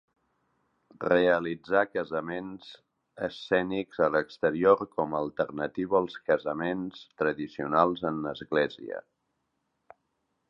Realitzar 1.01 1.81
casaments 1.95 2.69
escènics 3.27 4.01
a 4.05 4.07
l'exterior 4.15 4.81
com 4.95 5.13
a 5.17 5.21
alternativa 5.25 5.97
als 5.99 6.15
casaments 6.31 7.03
tradicionals 7.23 8.03
en 8.11 8.19
església. 8.33 9.03